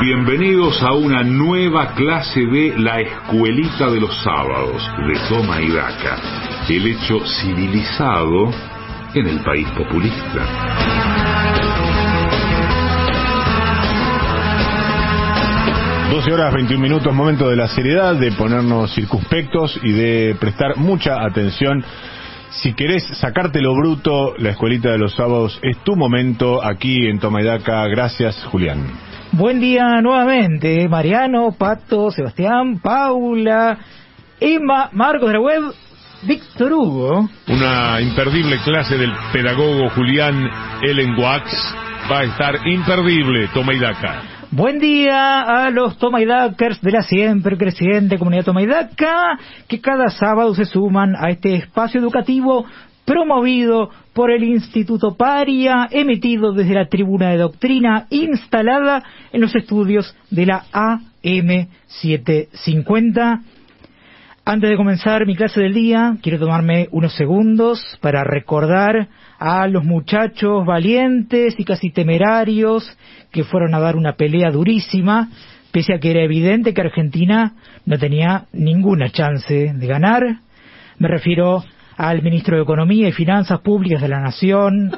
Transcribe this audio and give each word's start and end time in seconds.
Bienvenidos 0.00 0.80
a 0.84 0.92
una 0.92 1.24
nueva 1.24 1.92
clase 1.94 2.38
de 2.38 2.72
La 2.78 3.00
Escuelita 3.00 3.90
de 3.90 3.98
los 3.98 4.14
Sábados 4.22 4.88
de 4.96 5.18
Toma 5.28 5.60
y 5.60 5.70
Daca, 5.72 6.16
el 6.68 6.86
hecho 6.86 7.18
civilizado 7.26 8.48
en 9.14 9.26
el 9.26 9.40
país 9.40 9.66
populista. 9.76 10.46
Doce 16.12 16.32
horas 16.32 16.54
21 16.54 16.80
minutos, 16.80 17.12
momento 17.12 17.48
de 17.48 17.56
la 17.56 17.66
seriedad, 17.66 18.14
de 18.14 18.30
ponernos 18.30 18.94
circunspectos 18.94 19.80
y 19.82 19.90
de 19.90 20.36
prestar 20.38 20.76
mucha 20.76 21.24
atención. 21.24 21.84
Si 22.50 22.72
querés 22.74 23.04
sacarte 23.18 23.60
lo 23.60 23.74
bruto, 23.74 24.36
la 24.38 24.50
escuelita 24.50 24.92
de 24.92 24.98
los 24.98 25.16
sábados 25.16 25.58
es 25.60 25.76
tu 25.78 25.96
momento 25.96 26.64
aquí 26.64 27.08
en 27.08 27.18
Toma 27.18 27.42
y 27.42 27.44
Daca. 27.46 27.84
Gracias, 27.88 28.44
Julián. 28.44 29.07
Buen 29.38 29.60
día 29.60 30.00
nuevamente, 30.02 30.88
Mariano, 30.88 31.52
Pato, 31.56 32.10
Sebastián, 32.10 32.80
Paula, 32.80 33.78
Emma, 34.40 34.88
Marcos 34.90 35.28
de 35.28 35.34
la 35.34 35.40
Web, 35.40 35.62
Víctor 36.24 36.72
Hugo. 36.72 37.28
Una 37.46 38.00
imperdible 38.00 38.58
clase 38.64 38.98
del 38.98 39.12
pedagogo 39.32 39.90
Julián 39.90 40.34
Ellen 40.82 41.16
Wax 41.16 41.44
va 42.10 42.18
a 42.18 42.24
estar 42.24 42.66
imperdible, 42.66 43.48
toma 43.54 43.74
y 43.74 43.78
daca. 43.78 44.22
Buen 44.50 44.80
día 44.80 45.42
a 45.42 45.70
los 45.70 45.98
Tomaidakers 45.98 46.80
de 46.80 46.90
la 46.90 47.02
siempre 47.02 47.56
creciente 47.56 48.18
comunidad 48.18 48.44
Tomaidaka, 48.44 49.38
que 49.68 49.80
cada 49.80 50.08
sábado 50.08 50.52
se 50.56 50.64
suman 50.64 51.14
a 51.14 51.30
este 51.30 51.54
espacio 51.54 52.00
educativo 52.00 52.66
promovido 53.08 53.90
por 54.12 54.30
el 54.30 54.44
Instituto 54.44 55.16
Paria, 55.16 55.88
emitido 55.90 56.52
desde 56.52 56.74
la 56.74 56.88
tribuna 56.88 57.30
de 57.30 57.38
doctrina 57.38 58.06
instalada 58.10 59.02
en 59.32 59.40
los 59.40 59.56
estudios 59.56 60.14
de 60.30 60.44
la 60.44 60.64
AM750. 60.70 63.40
Antes 64.44 64.68
de 64.68 64.76
comenzar 64.76 65.24
mi 65.24 65.36
clase 65.36 65.62
del 65.62 65.72
día, 65.72 66.18
quiero 66.22 66.38
tomarme 66.38 66.88
unos 66.90 67.14
segundos 67.14 67.80
para 68.02 68.24
recordar 68.24 69.08
a 69.38 69.66
los 69.68 69.84
muchachos 69.84 70.66
valientes 70.66 71.54
y 71.58 71.64
casi 71.64 71.88
temerarios 71.90 72.94
que 73.32 73.44
fueron 73.44 73.74
a 73.74 73.80
dar 73.80 73.96
una 73.96 74.16
pelea 74.16 74.50
durísima, 74.50 75.30
pese 75.72 75.94
a 75.94 75.98
que 75.98 76.10
era 76.10 76.22
evidente 76.22 76.74
que 76.74 76.82
Argentina 76.82 77.54
no 77.86 77.96
tenía 77.96 78.44
ninguna 78.52 79.08
chance 79.08 79.72
de 79.72 79.86
ganar. 79.86 80.40
Me 80.98 81.08
refiero 81.08 81.64
al 81.98 82.22
ministro 82.22 82.56
de 82.56 82.62
Economía 82.62 83.08
y 83.08 83.12
Finanzas 83.12 83.60
Públicas 83.60 84.00
de 84.00 84.08
la 84.08 84.20
Nación, 84.20 84.96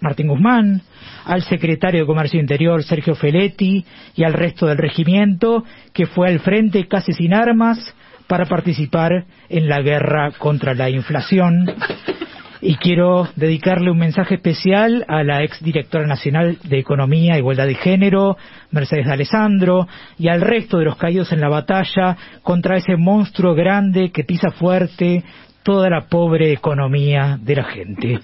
Martín 0.00 0.28
Guzmán, 0.28 0.82
al 1.24 1.42
secretario 1.42 2.00
de 2.00 2.06
Comercio 2.06 2.38
Interior, 2.38 2.82
Sergio 2.84 3.14
Feletti, 3.14 3.84
y 4.14 4.24
al 4.24 4.34
resto 4.34 4.66
del 4.66 4.76
regimiento, 4.76 5.64
que 5.94 6.06
fue 6.06 6.28
al 6.28 6.40
frente 6.40 6.86
casi 6.86 7.12
sin 7.14 7.32
armas 7.32 7.78
para 8.26 8.44
participar 8.44 9.24
en 9.48 9.68
la 9.68 9.80
guerra 9.80 10.32
contra 10.38 10.74
la 10.74 10.90
inflación. 10.90 11.64
Y 12.60 12.74
quiero 12.74 13.28
dedicarle 13.36 13.90
un 13.90 13.98
mensaje 13.98 14.34
especial 14.34 15.06
a 15.08 15.22
la 15.22 15.42
exdirectora 15.44 16.06
nacional 16.06 16.58
de 16.64 16.78
Economía 16.78 17.36
e 17.36 17.38
Igualdad 17.38 17.66
de 17.66 17.76
Género, 17.76 18.36
Mercedes 18.70 19.06
Alessandro, 19.06 19.86
y 20.18 20.28
al 20.28 20.42
resto 20.42 20.78
de 20.78 20.84
los 20.84 20.96
caídos 20.96 21.32
en 21.32 21.40
la 21.40 21.48
batalla 21.48 22.18
contra 22.42 22.76
ese 22.76 22.96
monstruo 22.96 23.54
grande 23.54 24.10
que 24.10 24.24
pisa 24.24 24.50
fuerte 24.50 25.24
toda 25.68 25.90
la 25.90 26.06
pobre 26.08 26.50
economía 26.50 27.36
de 27.38 27.56
la 27.56 27.64
gente. 27.64 28.18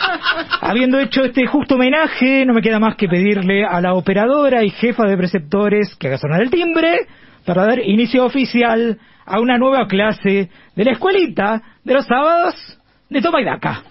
Habiendo 0.60 1.00
hecho 1.00 1.24
este 1.24 1.44
justo 1.44 1.74
homenaje, 1.74 2.46
no 2.46 2.54
me 2.54 2.62
queda 2.62 2.78
más 2.78 2.94
que 2.94 3.08
pedirle 3.08 3.64
a 3.64 3.80
la 3.80 3.94
operadora 3.94 4.62
y 4.62 4.70
jefa 4.70 5.04
de 5.04 5.16
preceptores 5.16 5.96
que 5.96 6.06
haga 6.06 6.18
sonar 6.18 6.40
el 6.40 6.50
timbre 6.50 7.08
para 7.44 7.66
dar 7.66 7.80
inicio 7.80 8.24
oficial 8.24 8.96
a 9.26 9.40
una 9.40 9.58
nueva 9.58 9.88
clase 9.88 10.48
de 10.76 10.84
la 10.84 10.92
escuelita 10.92 11.60
de 11.82 11.94
los 11.94 12.06
sábados 12.06 12.78
de 13.10 13.20
Toma 13.20 13.40
y 13.40 13.44
Daca. 13.44 13.82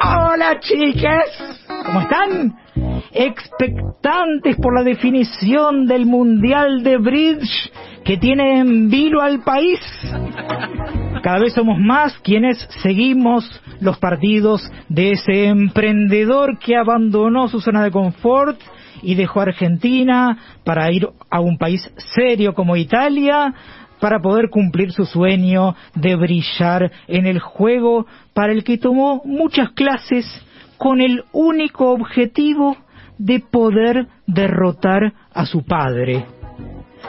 Hola 0.00 0.60
chicas, 0.60 1.66
¿cómo 1.84 2.00
están? 2.00 2.56
Expectantes 3.12 4.56
por 4.56 4.74
la 4.74 4.82
definición 4.82 5.86
del 5.86 6.06
Mundial 6.06 6.82
de 6.82 6.98
Bridge 6.98 7.72
que 8.04 8.16
tiene 8.16 8.60
en 8.60 8.88
vilo 8.88 9.20
al 9.20 9.42
país. 9.42 9.80
Cada 11.22 11.40
vez 11.40 11.54
somos 11.54 11.78
más 11.78 12.18
quienes 12.20 12.58
seguimos 12.82 13.44
los 13.80 13.98
partidos 13.98 14.62
de 14.88 15.12
ese 15.12 15.46
emprendedor 15.46 16.58
que 16.58 16.76
abandonó 16.76 17.48
su 17.48 17.60
zona 17.60 17.82
de 17.82 17.90
confort 17.90 18.60
y 19.02 19.14
dejó 19.14 19.40
Argentina 19.40 20.38
para 20.64 20.90
ir 20.92 21.08
a 21.30 21.40
un 21.40 21.58
país 21.58 21.90
serio 22.14 22.54
como 22.54 22.76
Italia 22.76 23.54
para 24.00 24.20
poder 24.20 24.48
cumplir 24.50 24.92
su 24.92 25.04
sueño 25.04 25.74
de 25.94 26.16
brillar 26.16 26.90
en 27.08 27.26
el 27.26 27.40
juego 27.40 28.06
para 28.32 28.52
el 28.52 28.64
que 28.64 28.78
tomó 28.78 29.22
muchas 29.24 29.70
clases 29.72 30.24
con 30.76 31.00
el 31.00 31.24
único 31.32 31.90
objetivo 31.90 32.76
de 33.18 33.40
poder 33.40 34.06
derrotar 34.26 35.12
a 35.32 35.46
su 35.46 35.64
padre. 35.64 36.24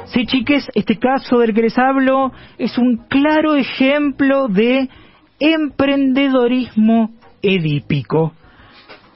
Sí, 0.05 0.25
chiques, 0.25 0.67
este 0.73 0.97
caso 0.97 1.39
del 1.39 1.53
que 1.53 1.61
les 1.61 1.77
hablo 1.77 2.31
es 2.57 2.77
un 2.77 3.05
claro 3.07 3.55
ejemplo 3.55 4.47
de 4.47 4.89
emprendedorismo 5.39 7.11
edípico. 7.41 8.33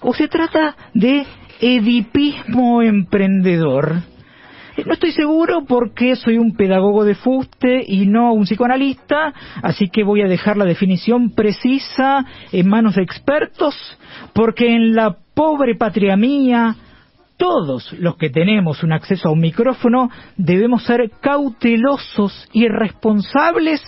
O 0.02 0.14
se 0.14 0.28
trata 0.28 0.76
de 0.94 1.26
edipismo 1.60 2.82
emprendedor. 2.82 4.04
No 4.86 4.94
estoy 4.94 5.12
seguro 5.12 5.66
porque 5.68 6.16
soy 6.16 6.38
un 6.38 6.56
pedagogo 6.56 7.06
de 7.06 7.16
fuste 7.16 7.84
y 7.88 8.08
no 8.08 8.34
un 8.34 8.46
psicoanalista, 8.46 9.34
así 9.62 9.88
que 9.90 10.04
voy 10.04 10.22
a 10.22 10.28
dejar 10.28 10.58
la 10.58 10.66
definición 10.66 11.32
precisa 11.32 12.26
en 12.52 12.68
manos 12.68 12.96
de 12.96 13.04
expertos, 13.04 13.76
porque 14.34 14.74
en 14.74 14.96
la 14.96 15.18
pobre 15.34 15.76
patria 15.76 16.16
mía, 16.16 16.76
todos 17.38 17.92
los 17.94 18.16
que 18.18 18.30
tenemos 18.30 18.84
un 18.84 18.94
acceso 18.94 19.30
a 19.30 19.32
un 19.32 19.40
micrófono 19.40 20.10
debemos 20.38 20.84
ser 20.86 21.12
cautelosos 21.20 22.48
y 22.54 22.68
responsables 22.68 23.82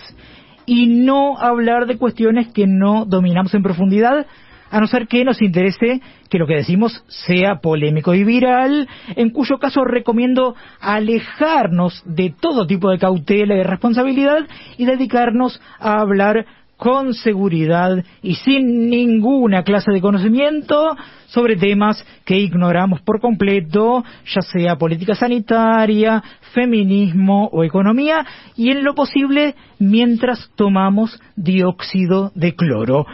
y 0.66 0.88
no 0.88 1.38
hablar 1.38 1.86
de 1.86 1.98
cuestiones 1.98 2.52
que 2.52 2.66
no 2.68 3.06
dominamos 3.06 3.54
en 3.54 3.64
profundidad, 3.64 4.26
a 4.72 4.80
no 4.80 4.88
ser 4.88 5.08
que 5.08 5.24
nos 5.24 5.42
interese 5.42 6.02
que 6.30 6.40
lo 6.40 6.48
que 6.48 6.56
decimos 6.56 7.04
sea 7.08 7.60
polémico 7.62 8.14
y 8.14 8.24
viral, 8.24 8.90
en 9.16 9.30
cuyo 9.30 9.58
caso 9.60 9.86
recomiendo 9.86 10.56
alejarnos 10.82 12.04
de 12.06 12.34
todo 12.38 12.66
tipo 12.66 12.90
de 12.90 12.98
cautela 12.98 13.56
y 13.56 13.64
responsabilidad 13.64 14.40
y 14.78 14.86
dedicarnos 14.86 15.62
a 15.80 16.02
hablar 16.02 16.46
con 16.78 17.14
seguridad 17.14 18.04
y 18.22 18.36
sin 18.36 18.90
ninguna 18.90 19.64
clase 19.64 19.92
de 19.92 20.02
conocimiento 20.02 20.96
sobre 21.28 21.56
temas 21.56 22.06
que 22.26 22.38
ignoramos 22.38 23.02
por 23.02 23.20
completo, 23.20 24.04
ya 24.26 24.42
sea 24.42 24.78
política 24.78 25.16
sanitaria, 25.16 26.24
feminismo 26.54 27.50
o 27.52 27.64
economía, 27.64 28.26
y 28.56 28.72
en 28.72 28.84
lo 28.84 28.96
posible 28.96 29.56
mientras 29.80 30.50
tomamos 30.56 31.20
dióxido 31.36 32.32
de 32.36 32.56
cloro. 32.56 33.06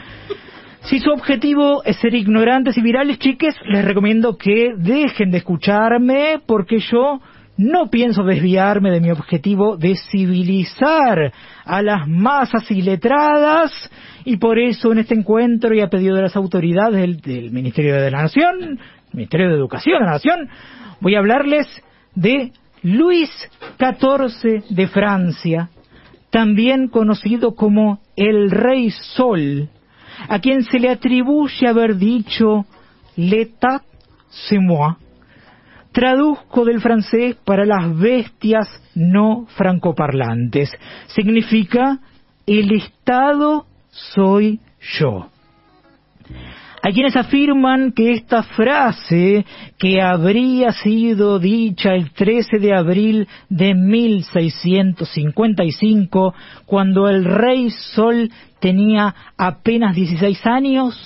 Si 0.84 1.00
su 1.00 1.12
objetivo 1.12 1.84
es 1.84 1.98
ser 1.98 2.16
ignorantes 2.16 2.78
y 2.78 2.82
virales, 2.82 3.20
chiques, 3.20 3.56
les 3.66 3.86
recomiendo 3.86 4.36
que 4.38 4.74
dejen 4.76 5.30
de 5.30 5.38
escucharme 5.38 6.40
porque 6.46 6.80
yo 6.80 7.22
no 7.58 7.90
pienso 7.90 8.24
desviarme 8.24 8.92
de 8.92 9.02
mi 9.02 9.12
objetivo 9.12 9.78
de 9.78 9.96
civilizar 9.96 11.34
a 11.66 11.82
las 11.82 12.08
masas 12.08 12.70
iletradas 12.72 13.72
y 14.26 14.38
por 14.38 14.60
eso 14.60 14.92
en 14.92 15.00
este 15.00 15.16
encuentro 15.16 15.74
y 15.74 15.82
a 15.82 15.90
pedido 15.90 16.16
de 16.16 16.24
las 16.24 16.36
autoridades 16.36 17.22
del, 17.22 17.52
Ministerio 17.52 17.96
de 17.96 18.12
la 18.12 18.24
Nación, 18.24 18.80
Ministerio 19.14 19.50
de 19.50 19.56
Educación 19.56 20.00
de 20.00 20.06
la 20.06 20.12
Nación, 20.14 20.50
voy 21.02 21.16
a 21.16 21.20
hablarles 21.20 21.68
de 22.16 22.52
Luis 22.84 23.30
XIV 23.78 24.64
de 24.70 24.88
Francia, 24.88 25.70
también 26.30 26.88
conocido 26.88 27.56
como 27.56 28.00
el 28.16 28.50
Rey 28.50 28.90
Sol, 28.92 29.70
a 30.30 30.40
quien 30.40 30.64
se 30.64 30.80
le 30.80 30.90
atribuye 30.90 31.68
haber 31.68 31.98
dicho 31.98 32.66
L'état 33.18 33.84
c'est 34.30 34.60
moi 34.60 34.96
Traduzco 35.92 36.64
del 36.64 36.80
francés 36.80 37.36
para 37.44 37.66
las 37.66 37.98
bestias 37.98 38.68
no 38.96 39.46
francoparlantes. 39.58 40.72
Significa 41.08 42.00
el 42.46 42.74
Estado 42.74 43.66
soy 43.90 44.60
yo. 45.00 45.28
Hay 46.84 46.94
quienes 46.94 47.16
afirman 47.16 47.92
que 47.92 48.14
esta 48.14 48.42
frase, 48.42 49.46
que 49.78 50.02
habría 50.02 50.72
sido 50.72 51.38
dicha 51.38 51.94
el 51.94 52.10
13 52.12 52.58
de 52.58 52.74
abril 52.74 53.28
de 53.50 53.76
1655, 53.76 56.34
cuando 56.66 57.08
el 57.08 57.24
rey 57.24 57.70
Sol 57.70 58.32
tenía 58.60 59.14
apenas 59.38 59.96
16 59.96 60.44
años, 60.48 61.00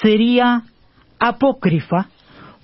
sería 0.00 0.62
apócrifa 1.18 2.08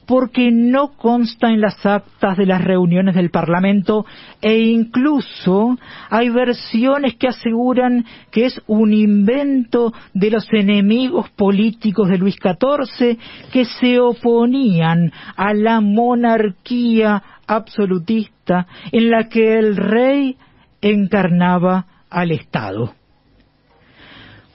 porque 0.09 0.51
no 0.51 0.93
consta 0.97 1.51
en 1.51 1.61
las 1.61 1.85
actas 1.85 2.39
de 2.39 2.47
las 2.47 2.65
reuniones 2.65 3.15
del 3.15 3.31
Parlamento 3.31 4.07
e 4.41 4.59
incluso 4.59 5.77
hay 6.09 6.31
versiones 6.31 7.17
que 7.17 7.29
aseguran 7.29 8.07
que 8.31 8.47
es 8.47 8.59
un 8.67 8.95
invento 8.95 9.93
de 10.15 10.31
los 10.31 10.49
enemigos 10.51 11.29
políticos 11.29 12.09
de 12.09 12.17
Luis 12.17 12.37
XIV 12.37 13.19
que 13.53 13.67
se 13.67 14.01
oponían 14.01 15.13
a 15.37 15.53
la 15.53 15.83
monarquía 15.83 17.23
absolutista 17.47 18.67
en 18.91 19.11
la 19.11 19.29
que 19.29 19.59
el 19.59 19.77
rey 19.77 20.39
encarnaba 20.81 21.85
al 22.09 22.31
Estado. 22.31 22.95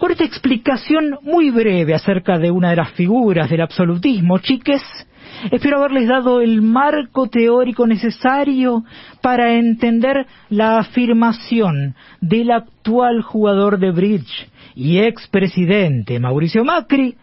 Por 0.04 0.12
esta 0.12 0.26
explicación 0.26 1.18
muy 1.22 1.50
breve 1.50 1.94
acerca 1.94 2.38
de 2.38 2.52
una 2.52 2.72
de 2.72 2.76
las 2.76 2.92
figuras 2.92 3.50
del 3.50 3.62
absolutismo, 3.62 4.38
chiques, 4.40 4.82
Espero 5.50 5.78
haberles 5.78 6.10
dado 6.10 6.42
el 6.42 6.62
marco 6.62 7.30
teórico 7.30 7.88
necesario 7.88 8.84
para 9.22 9.54
entender 9.54 10.26
la 10.50 10.80
afirmación 10.80 11.96
del 12.20 12.52
actual 12.52 13.22
jugador 13.22 13.80
de 13.80 13.92
bridge 13.92 14.50
y 14.76 15.00
expresidente 15.00 16.20
Mauricio 16.20 16.66
Macri, 16.66 17.16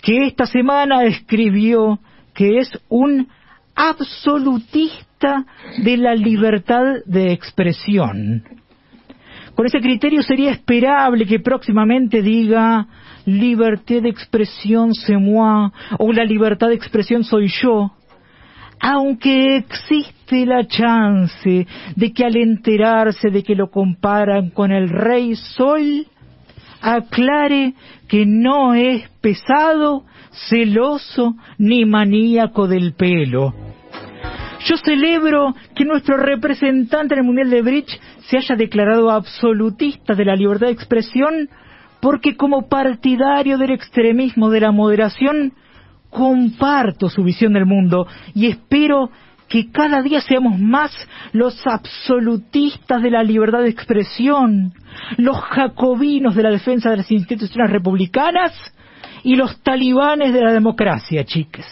que 0.00 0.26
esta 0.26 0.46
semana 0.46 1.04
escribió 1.04 1.98
que 2.32 2.56
es 2.56 2.70
un 2.88 3.28
absolutista 3.74 5.44
de 5.76 5.98
la 5.98 6.14
libertad 6.14 7.02
de 7.04 7.32
expresión. 7.32 8.44
Con 9.54 9.66
ese 9.66 9.80
criterio 9.80 10.22
sería 10.22 10.50
esperable 10.50 11.26
que 11.26 11.38
próximamente 11.38 12.22
diga 12.22 12.86
libertad 13.24 14.02
de 14.02 14.08
expresión 14.08 14.92
c'est 14.92 15.18
moi 15.18 15.70
o 15.98 16.12
la 16.12 16.24
libertad 16.24 16.68
de 16.68 16.74
expresión 16.74 17.24
soy 17.24 17.48
yo, 17.62 17.92
aunque 18.80 19.56
existe 19.56 20.44
la 20.44 20.66
chance 20.66 21.66
de 21.96 22.12
que 22.12 22.24
al 22.24 22.36
enterarse 22.36 23.30
de 23.30 23.42
que 23.42 23.54
lo 23.54 23.70
comparan 23.70 24.50
con 24.50 24.72
el 24.72 24.88
rey 24.88 25.34
Sol, 25.36 26.06
aclare 26.82 27.74
que 28.08 28.26
no 28.26 28.74
es 28.74 29.08
pesado, 29.20 30.04
celoso 30.50 31.34
ni 31.58 31.84
maníaco 31.84 32.66
del 32.66 32.92
pelo. 32.94 33.54
Yo 34.64 34.76
celebro 34.78 35.54
que 35.74 35.84
nuestro 35.84 36.16
representante 36.16 37.14
en 37.14 37.20
el 37.20 37.26
Mundial 37.26 37.50
de 37.50 37.62
Bridge 37.62 38.00
se 38.28 38.38
haya 38.38 38.56
declarado 38.56 39.10
absolutista 39.10 40.14
de 40.14 40.24
la 40.24 40.34
libertad 40.34 40.68
de 40.68 40.72
expresión 40.72 41.50
porque 42.00 42.36
como 42.36 42.68
partidario 42.68 43.58
del 43.58 43.72
extremismo 43.72 44.50
de 44.50 44.60
la 44.60 44.72
moderación, 44.72 45.52
comparto 46.10 47.08
su 47.08 47.22
visión 47.24 47.52
del 47.52 47.66
mundo 47.66 48.06
y 48.34 48.46
espero 48.46 49.10
que 49.48 49.70
cada 49.70 50.00
día 50.00 50.20
seamos 50.20 50.58
más 50.58 50.92
los 51.32 51.66
absolutistas 51.66 53.02
de 53.02 53.10
la 53.10 53.22
libertad 53.22 53.60
de 53.60 53.70
expresión, 53.70 54.72
los 55.18 55.38
jacobinos 55.40 56.34
de 56.34 56.42
la 56.42 56.50
defensa 56.50 56.90
de 56.90 56.98
las 56.98 57.10
instituciones 57.10 57.70
republicanas 57.70 58.52
y 59.22 59.36
los 59.36 59.60
talibanes 59.62 60.32
de 60.32 60.40
la 60.40 60.52
democracia, 60.52 61.24
chiques. 61.24 61.66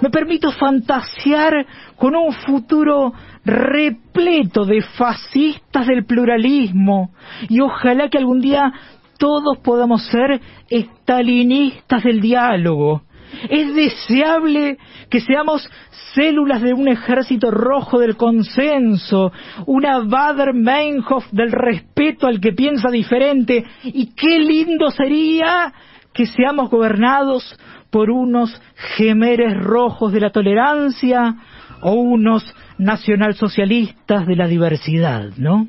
Me 0.00 0.10
permito 0.10 0.50
fantasear 0.52 1.66
con 1.96 2.14
un 2.14 2.32
futuro 2.32 3.12
repleto 3.44 4.64
de 4.64 4.82
fascistas 4.82 5.86
del 5.86 6.04
pluralismo 6.04 7.10
y 7.48 7.60
ojalá 7.60 8.08
que 8.08 8.18
algún 8.18 8.40
día 8.40 8.72
todos 9.18 9.58
podamos 9.58 10.06
ser 10.06 10.40
estalinistas 10.68 12.02
del 12.04 12.20
diálogo. 12.20 13.02
Es 13.48 13.74
deseable 13.74 14.78
que 15.08 15.20
seamos 15.20 15.68
células 16.14 16.62
de 16.62 16.72
un 16.72 16.88
ejército 16.88 17.50
rojo 17.50 17.98
del 17.98 18.16
consenso, 18.16 19.32
una 19.66 20.00
Bader 20.00 20.52
Meinhof 20.52 21.30
del 21.30 21.52
respeto 21.52 22.26
al 22.26 22.40
que 22.40 22.52
piensa 22.52 22.90
diferente, 22.90 23.64
y 23.84 24.14
qué 24.14 24.38
lindo 24.40 24.90
sería 24.90 25.72
que 26.12 26.26
seamos 26.26 26.70
gobernados 26.70 27.56
por 27.90 28.10
unos 28.10 28.60
gemeres 28.96 29.56
rojos 29.56 30.12
de 30.12 30.20
la 30.20 30.30
tolerancia 30.30 31.36
o 31.82 31.92
unos 31.92 32.54
nacionalsocialistas 32.78 34.26
de 34.26 34.36
la 34.36 34.46
diversidad, 34.46 35.30
¿no? 35.36 35.66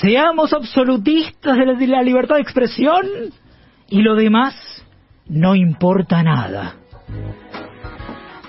seamos 0.00 0.52
absolutistas 0.52 1.56
de 1.56 1.86
la, 1.86 2.02
libertad 2.02 2.36
de 2.36 2.42
expresión 2.42 3.06
y 3.88 4.02
lo 4.02 4.14
demás 4.14 4.54
no 5.28 5.54
importa 5.54 6.22
nada. 6.22 6.76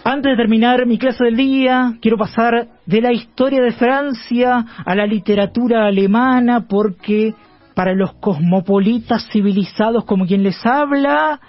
Antes 0.03 0.31
de 0.31 0.37
terminar 0.37 0.85
mi 0.85 0.97
clase 0.97 1.25
del 1.25 1.35
día, 1.35 1.93
quiero 2.01 2.17
pasar 2.17 2.67
de 2.85 3.01
la 3.01 3.11
historia 3.11 3.61
de 3.61 3.73
Francia 3.73 4.65
a 4.85 4.95
la 4.95 5.05
literatura 5.05 5.85
alemana 5.85 6.65
porque 6.67 7.33
para 7.75 7.93
los 7.93 8.13
cosmopolitas 8.13 9.27
civilizados 9.31 10.05
como 10.05 10.25
quien 10.25 10.43
les 10.43 10.65
habla, 10.65 11.39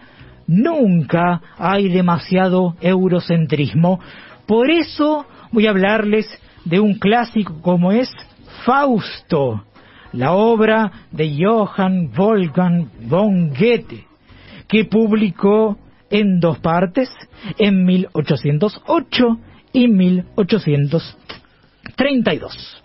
nunca 0.49 1.41
hay 1.59 1.89
demasiado 1.89 2.75
eurocentrismo. 2.81 4.01
Por 4.47 4.69
eso 4.71 5.27
voy 5.53 5.69
a 5.69 5.71
hablarles 5.71 6.27
de 6.65 6.81
un 6.81 6.95
clásico 6.95 7.63
como 7.63 7.93
es 7.93 8.11
Fausto, 8.65 9.63
la 10.13 10.33
obra 10.33 10.91
de 11.13 11.37
Johann 11.39 12.11
Wolfgang 12.17 12.89
von 13.03 13.51
Goethe, 13.51 14.07
que 14.67 14.87
publicó 14.87 15.79
en 16.11 16.41
dos 16.41 16.59
partes, 16.59 17.09
en 17.59 17.85
1808 17.85 19.39
y 19.73 19.87
1832. 19.87 22.83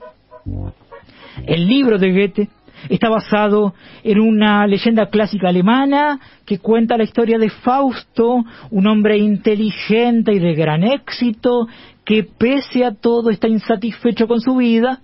El 1.48 1.66
libro 1.66 1.98
de 1.98 2.12
Goethe 2.12 2.50
está 2.89 3.09
basado 3.09 3.74
en 4.03 4.19
una 4.19 4.65
leyenda 4.68 5.07
clásica 5.07 5.50
alemana 5.50 6.19
que 6.45 6.59
cuenta 6.59 6.97
la 6.97 7.03
historia 7.03 7.38
de 7.38 7.50
Fausto, 7.50 8.44
un 8.71 8.88
hombre 8.88 9.18
inteligente 9.18 10.33
y 10.33 10.39
de 10.39 10.53
gran 10.53 10.83
éxito, 10.83 11.68
que 12.06 12.24
pese 12.24 12.85
a 12.85 12.94
todo 12.94 13.30
está 13.30 13.47
insatisfecho 13.47 14.27
con 14.27 14.41
su 14.41 14.56
vida 14.57 15.00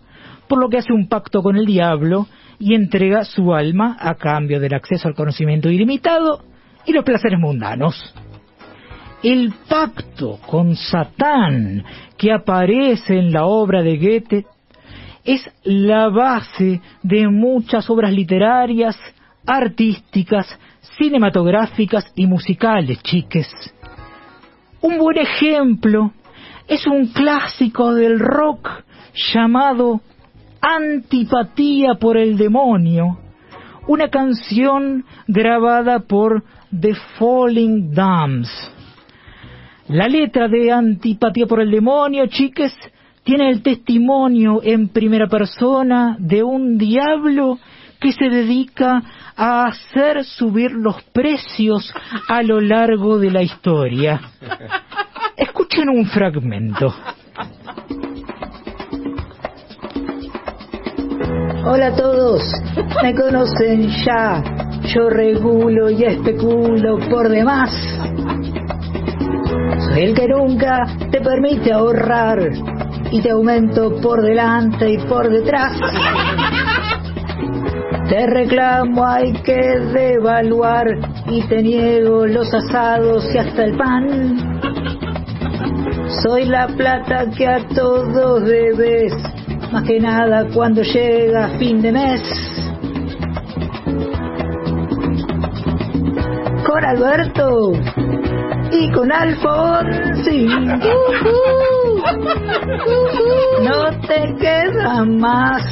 por 0.47 0.59
lo 0.59 0.67
que 0.67 0.79
hace 0.79 0.91
un 0.91 1.07
pacto 1.07 1.41
con 1.41 1.55
el 1.55 1.65
diablo 1.65 2.27
y 2.59 2.73
entrega 2.73 3.23
su 3.23 3.53
alma 3.53 3.95
a 3.99 4.15
cambio 4.15 4.59
del 4.59 4.73
acceso 4.73 5.07
al 5.07 5.13
conocimiento 5.13 5.69
ilimitado 5.69 6.43
y 6.85 6.91
los 6.91 7.05
placeres 7.05 7.39
mundanos. 7.39 8.13
El 9.21 9.53
pacto 9.69 10.39
con 10.47 10.75
Satán 10.75 11.83
que 12.17 12.31
aparece 12.33 13.17
en 13.17 13.31
la 13.31 13.45
obra 13.45 13.83
de 13.83 13.97
Goethe 13.97 14.45
es 15.33 15.47
la 15.63 16.09
base 16.09 16.81
de 17.03 17.27
muchas 17.27 17.87
obras 17.87 18.11
literarias, 18.11 18.97
artísticas, 19.45 20.47
cinematográficas 20.97 22.11
y 22.15 22.25
musicales, 22.25 22.99
chiques. 23.03 23.47
Un 24.81 24.97
buen 24.97 25.19
ejemplo 25.19 26.13
es 26.67 26.87
un 26.87 27.09
clásico 27.09 27.93
del 27.93 28.19
rock 28.19 28.69
llamado 29.31 30.01
Antipatía 30.61 31.93
por 31.99 32.17
el 32.17 32.35
demonio, 32.35 33.19
una 33.87 34.09
canción 34.09 35.05
grabada 35.27 35.99
por 35.99 36.43
The 36.71 36.95
Falling 37.19 37.93
Dams. 37.93 38.49
La 39.89 40.07
letra 40.07 40.47
de 40.47 40.71
Antipatía 40.71 41.45
por 41.45 41.61
el 41.61 41.69
demonio, 41.69 42.25
chiques, 42.25 42.73
tiene 43.29 43.51
el 43.51 43.61
testimonio 43.61 44.59
en 44.63 44.89
primera 44.89 45.27
persona 45.27 46.15
de 46.17 46.41
un 46.41 46.79
diablo 46.79 47.59
que 48.01 48.11
se 48.11 48.27
dedica 48.27 49.03
a 49.37 49.65
hacer 49.65 50.25
subir 50.25 50.71
los 50.71 51.03
precios 51.13 51.93
a 52.27 52.41
lo 52.41 52.59
largo 52.59 53.19
de 53.19 53.29
la 53.29 53.43
historia. 53.43 54.19
Escuchen 55.37 55.89
un 55.89 56.07
fragmento. 56.07 56.91
Hola 61.67 61.87
a 61.87 61.95
todos, 61.95 62.41
me 63.03 63.13
conocen 63.13 63.89
ya, 64.07 64.41
yo 64.91 65.07
regulo 65.07 65.91
y 65.91 66.03
especulo 66.03 66.97
por 67.07 67.29
demás. 67.29 67.69
Soy 69.85 70.01
el 70.01 70.15
que 70.15 70.27
nunca 70.27 70.97
te 71.11 71.21
permite 71.21 71.71
ahorrar 71.71 72.78
y 73.11 73.21
te 73.21 73.31
aumento 73.31 73.99
por 74.01 74.21
delante 74.21 74.91
y 74.91 74.97
por 74.99 75.29
detrás. 75.29 75.73
Te 78.09 78.25
reclamo 78.25 79.05
hay 79.05 79.33
que 79.33 79.79
devaluar 79.93 80.87
y 81.27 81.43
te 81.43 81.61
niego 81.61 82.25
los 82.25 82.51
asados 82.53 83.25
y 83.33 83.37
hasta 83.37 83.65
el 83.65 83.77
pan. 83.77 84.59
Soy 86.23 86.45
la 86.45 86.67
plata 86.67 87.29
que 87.37 87.47
a 87.47 87.67
todos 87.67 88.43
debes 88.45 89.13
más 89.71 89.83
que 89.83 89.99
nada 89.99 90.47
cuando 90.53 90.81
llega 90.81 91.49
fin 91.59 91.81
de 91.81 91.91
mes. 91.91 92.21
Con 96.65 96.83
Alberto 96.83 97.71
y 98.71 98.91
con 98.91 99.11
Alfonsín. 99.11 100.81
No 103.61 103.91
te 104.07 104.35
queda 104.39 105.05
más 105.05 105.63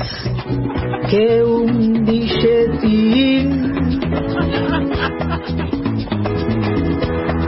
que 1.10 1.44
un 1.44 2.06
billetín. 2.06 3.90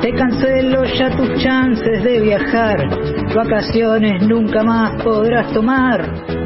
Te 0.02 0.14
cancelo 0.14 0.86
ya 0.86 1.16
tus 1.16 1.44
chances 1.44 2.04
de 2.04 2.20
viajar, 2.22 2.88
vacaciones 3.36 4.26
nunca 4.28 4.64
más 4.64 5.02
podrás 5.04 5.52
tomar. 5.54 6.40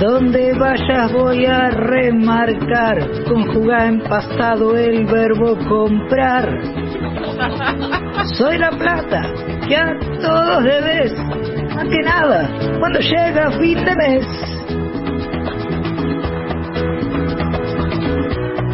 Donde 0.00 0.54
vayas 0.54 1.12
voy 1.12 1.46
a 1.46 1.70
remarcar, 1.70 3.24
conjugar 3.24 3.86
en 3.86 4.00
pasado 4.00 4.76
el 4.76 5.06
verbo 5.06 5.56
comprar. 5.68 6.46
Soy 8.36 8.58
la 8.58 8.70
plata 8.70 9.22
que 9.66 9.76
a 9.76 10.07
todos 10.20 10.64
debes, 10.64 11.12
más 11.74 11.88
que 11.88 12.02
nada, 12.02 12.48
cuando 12.78 13.00
llega 13.00 13.50
fin 13.52 13.84
de 13.84 13.96
mes. 13.96 14.26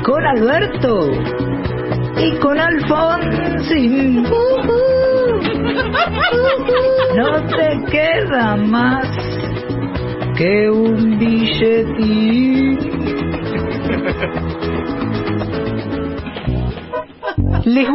Con 0.03 0.27
Alberto 0.27 1.11
y 2.19 2.37
con 2.39 2.59
Alfonsín. 2.59 4.27
No 7.17 7.47
te 7.47 7.85
queda 7.93 8.57
más 8.57 9.07
que 10.37 10.69
un 10.69 11.17
billetín. 11.17 12.79
¿Les 17.65 17.89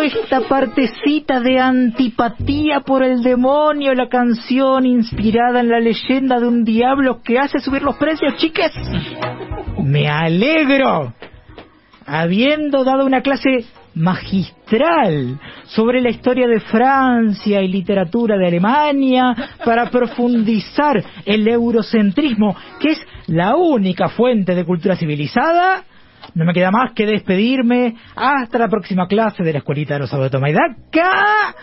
esta 0.00 0.40
partecita 0.48 1.40
de 1.40 1.58
antipatía 1.58 2.80
por 2.80 3.02
el 3.02 3.22
demonio, 3.22 3.94
la 3.94 4.08
canción 4.08 4.86
inspirada 4.86 5.60
en 5.60 5.68
la 5.68 5.80
leyenda 5.80 6.40
de 6.40 6.46
un 6.46 6.64
diablo 6.64 7.22
que 7.22 7.38
hace 7.38 7.58
subir 7.60 7.82
los 7.82 7.96
precios, 7.96 8.36
chiques? 8.36 8.72
Me 9.82 10.08
alegro. 10.08 11.12
Habiendo 12.06 12.84
dado 12.84 13.06
una 13.06 13.22
clase 13.22 13.64
magistral 13.94 15.38
sobre 15.66 16.00
la 16.00 16.10
historia 16.10 16.48
de 16.48 16.60
Francia 16.60 17.62
y 17.62 17.68
literatura 17.68 18.36
de 18.36 18.48
Alemania 18.48 19.34
para 19.64 19.90
profundizar 19.90 21.02
el 21.24 21.46
eurocentrismo, 21.46 22.56
que 22.80 22.92
es 22.92 23.06
la 23.26 23.54
única 23.56 24.08
fuente 24.08 24.54
de 24.54 24.64
cultura 24.64 24.96
civilizada, 24.96 25.84
no 26.34 26.44
me 26.44 26.52
queda 26.52 26.70
más 26.70 26.92
que 26.92 27.06
despedirme. 27.06 27.96
Hasta 28.14 28.58
la 28.58 28.68
próxima 28.68 29.06
clase 29.06 29.42
de 29.42 29.52
la 29.52 29.58
escuelita 29.58 29.94
de 29.94 30.00
los 30.00 30.10
sábados 30.10 30.30
de 30.30 30.38
Tomaidaca, 30.38 31.54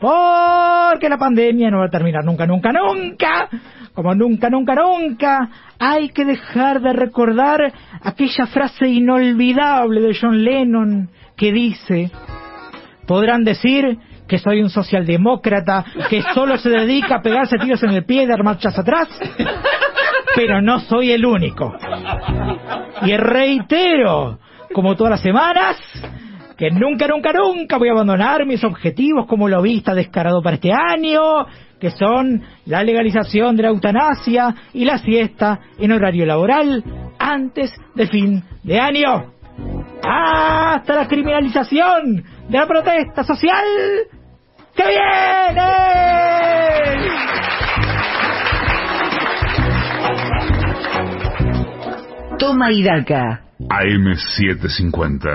porque 0.00 1.08
la 1.08 1.18
pandemia 1.18 1.70
no 1.70 1.78
va 1.78 1.86
a 1.86 1.90
terminar 1.90 2.24
nunca, 2.24 2.46
nunca, 2.46 2.72
nunca. 2.72 3.48
Como 3.94 4.14
nunca, 4.14 4.48
nunca, 4.48 4.74
nunca, 4.74 5.48
hay 5.78 6.10
que 6.10 6.24
dejar 6.24 6.80
de 6.80 6.92
recordar 6.92 7.72
aquella 8.02 8.46
frase 8.46 8.86
inolvidable 8.86 10.00
de 10.00 10.16
John 10.18 10.42
Lennon 10.42 11.10
que 11.36 11.52
dice, 11.52 12.10
podrán 13.06 13.44
decir 13.44 13.98
que 14.28 14.38
soy 14.38 14.62
un 14.62 14.70
socialdemócrata 14.70 15.84
que 16.08 16.22
solo 16.34 16.56
se 16.56 16.70
dedica 16.70 17.16
a 17.16 17.22
pegarse 17.22 17.58
tiros 17.58 17.82
en 17.82 17.90
el 17.90 18.04
pie 18.04 18.22
y 18.22 18.26
dar 18.26 18.44
marchas 18.44 18.78
atrás, 18.78 19.08
pero 20.34 20.60
no 20.62 20.80
soy 20.80 21.12
el 21.12 21.24
único. 21.24 21.74
Y 23.02 23.16
reitero, 23.16 24.38
como 24.72 24.96
todas 24.96 25.12
las 25.12 25.22
semanas, 25.22 25.76
que 26.56 26.70
nunca, 26.70 27.08
nunca, 27.08 27.32
nunca 27.32 27.78
voy 27.78 27.88
a 27.88 27.92
abandonar 27.92 28.44
mis 28.44 28.62
objetivos 28.64 29.26
como 29.26 29.48
lobista 29.48 29.94
descarado 29.94 30.42
para 30.42 30.56
este 30.56 30.70
año, 30.72 31.46
que 31.80 31.90
son 31.90 32.42
la 32.66 32.82
legalización 32.82 33.56
de 33.56 33.62
la 33.62 33.70
eutanasia 33.70 34.54
y 34.74 34.84
la 34.84 34.98
siesta 34.98 35.60
en 35.78 35.92
horario 35.92 36.26
laboral 36.26 36.84
antes 37.18 37.72
del 37.94 38.08
fin 38.08 38.44
de 38.62 38.78
año. 38.78 39.32
Hasta 40.02 40.94
la 40.94 41.08
criminalización 41.08 42.24
de 42.48 42.58
la 42.58 42.66
protesta 42.66 43.24
social 43.24 43.64
que 44.74 44.84
viene. 44.86 45.70
Toma 52.40 52.72
y 52.72 52.82
daca. 52.82 53.42
AM750. 53.68 55.30